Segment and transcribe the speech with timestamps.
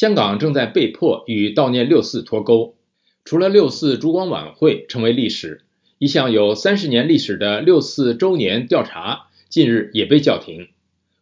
[0.00, 2.74] 香港正在被迫与悼念六四脱钩。
[3.22, 5.60] 除了六四烛光晚会成为历史，
[5.98, 10.68] 一项有三十年历史的六四周年调查近日也被叫停。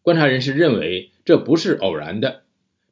[0.02, 2.44] 观察人士认为，这不是偶然的，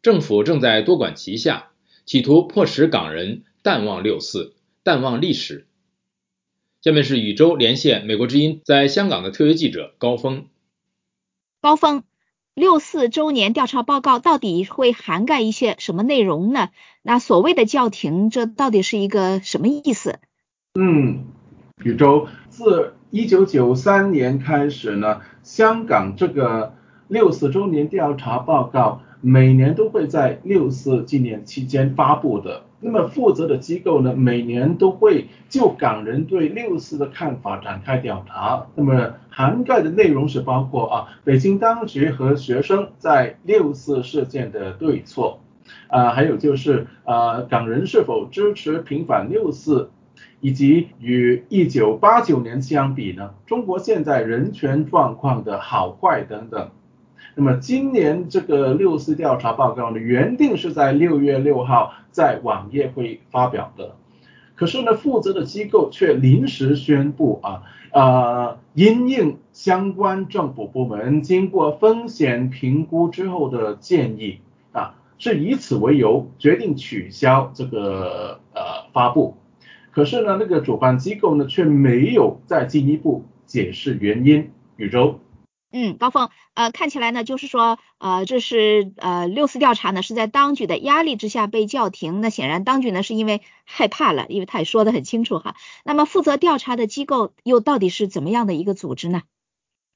[0.02, 1.70] 政府正在多管齐下，
[2.04, 5.68] 企图迫使港人淡忘六四，淡忘历史。
[6.82, 10.48] 下面是宇宙连线美国之音在香港的特约记者高峰。
[11.60, 12.02] 高峰。
[12.56, 16.70] 六四周年调查报告到底会涵盖一些什么内容呢？
[17.02, 20.20] 那所谓的叫停，这到底是一个什么意思？
[20.74, 21.26] 嗯，
[21.84, 26.74] 宇宙自一九九三年开始呢，香港这个
[27.08, 32.64] 六四周年调查报告每年都会在六四纪念期间发布的。
[32.80, 38.66] 那么负责的机构呢，每年都会就港人对六四的看法展开调查。
[38.74, 45.40] 那么涵盖的内容是包括啊，北京当局和学生在六四事件的对错，
[45.88, 49.90] 啊，还有就是啊，港人是否支持平反六四，
[50.40, 56.70] 以及与一九八九年相比呢，中国现在人权状况的好坏等等。
[57.34, 63.94] 那么今年这个六四调查报告呢，原定是在六月六号在网页会发表的，
[64.54, 74.38] 可是呢，负责的机构却临时宣布啊，呃，因应相关政府部门经过风险评估之后的建议
[74.72, 79.36] 啊，是以此为由决定取消这个呃发布，
[79.90, 85.20] 可是呢，那个主办机构呢却没有再进一步解释原因，宇宙。
[85.78, 92.22] 嗯，高峰，呃，看起来呢，就是说，呃，这是呃六四调查呢是在当局的压力之下被叫停。
[92.22, 95.54] 那显然当局呢是因为害怕了，因为他也说的很清楚哈。
[95.84, 99.20] 那么负责调查的机构又到底是怎么样的一个组织呢？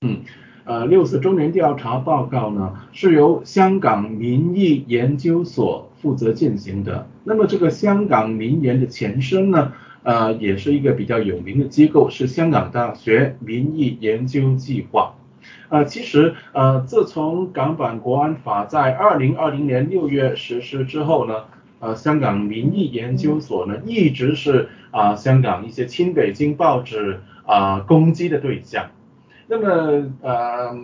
[0.02, 0.24] 嗯，
[0.64, 7.08] 呃，六四周年调查报告呢是由香港民意研究所负责进行的。
[7.24, 15.14] 那么这个香港民研的前身呢，呃，也是一个比较有名的机构，是香港大学民意研究计划。
[15.68, 21.44] 呃，其实呃，自从港版国安法在二零二零年六月实施之后呢，
[21.78, 28.90] 呃，香港民意研究所呢一直是啊香港一些亲北京报纸啊攻击的对象。
[29.46, 30.76] 那么呃，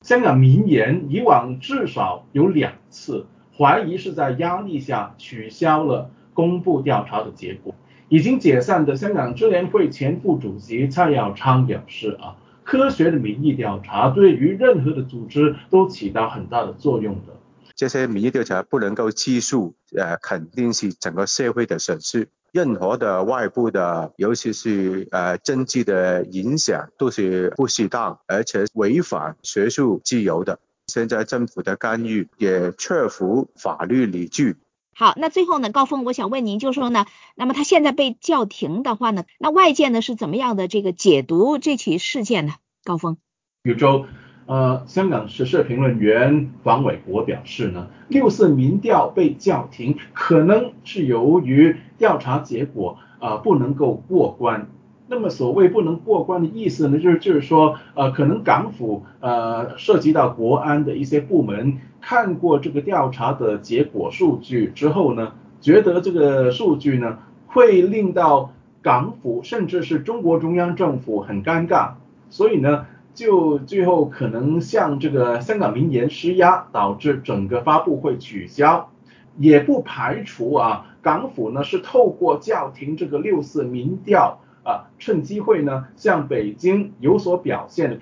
[0.00, 3.26] 香港民研以往至少有两次
[3.56, 7.74] 怀疑是在压力下取消了公布调查的结果。
[8.08, 12.36] 已经解散的香港支联会前副主席蔡耀昌表示啊。
[12.66, 17.32] 科学的民意调查对于任何的组织都起到很大的作用的。
[17.76, 22.28] 这些民意调查不能够计数，呃，肯定是整个社会的损失。
[22.52, 30.58] 任何的外部的，尤其是呃政治的影响，都是不适当，而且违反学术自由的。
[30.86, 34.56] 现在政府的干预也缺乏法律理据。
[34.98, 42.54] 好，那最后呢，高峰，我想问您，就是说呢，那么他现在被叫停的话呢，那外界呢是怎么样的这个解读这起事件呢？
[42.82, 43.18] 高峰，
[43.62, 44.06] 宇宙，
[44.46, 54.70] 呃，香港时事评论员黄伟国表示呢，六四民调被叫停，可能是由于调查结果呃不能够过关。
[55.08, 68.52] 那么所谓不能过关的意思呢，就是就是说，呃，可能港府呃涉及到国安的一些部门看过这个调查的结果数据之后呢，觉得这个数据呢会令到
[68.82, 71.90] 港府甚至是中国中央政府很尴尬，
[72.28, 78.90] 所以呢就最后可能向这个香港民研施压，导致整个发布会取消，
[79.38, 84.40] 也不排除啊港府呢是透过叫停这个六四民调。
[84.66, 88.00] 啊，趁机会呢，向北京有所表现。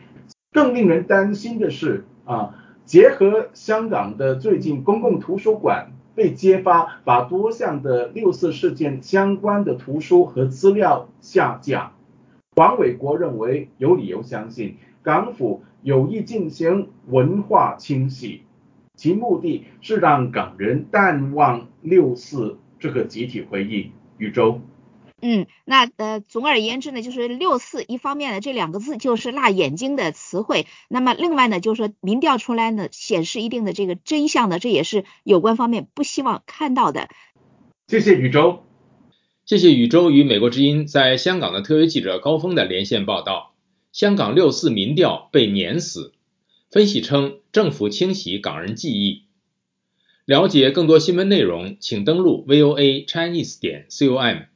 [0.51, 2.55] 更令人担心的是，啊，
[2.87, 11.93] 结合香港的最近公共图书馆被揭发，把多项的六四事件相关的图书和资料下架。
[12.57, 18.41] 王伟国认为有理由相信，港府有意进行文化清洗，
[18.95, 23.91] 其目的是让港人淡忘六四这个集体回忆。
[24.17, 24.61] 宇宙。
[25.27, 30.67] 嗯，那呃，总而言之呢，就是六四一方面呢，这两个字就是辣眼睛的词汇。
[30.89, 37.09] 那么另外呢，就是说民调出来呢，显示一定的这个真相呢，这也是有关方面不希望看到的。
[37.89, 38.65] 谢谢宇宙，
[39.47, 43.55] 谢谢宇宙与美国之音在香港的特约记者高峰的连线报道。
[43.93, 46.13] 香港六四民调被碾死，
[46.71, 49.23] 分析称政府清洗港人记忆。
[50.27, 54.49] 了解更多新闻内容，请登录 VOA Chinese 点 com。